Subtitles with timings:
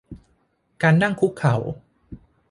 [0.81, 1.55] การนั่งคุกเข่า